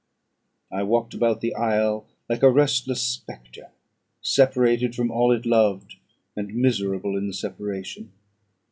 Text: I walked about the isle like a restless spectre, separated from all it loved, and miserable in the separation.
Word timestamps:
I 0.71 0.81
walked 0.81 1.13
about 1.13 1.41
the 1.41 1.53
isle 1.53 2.07
like 2.27 2.41
a 2.41 2.49
restless 2.49 3.03
spectre, 3.03 3.69
separated 4.23 4.95
from 4.95 5.11
all 5.11 5.31
it 5.31 5.45
loved, 5.45 5.97
and 6.35 6.55
miserable 6.55 7.15
in 7.15 7.27
the 7.27 7.35
separation. 7.35 8.11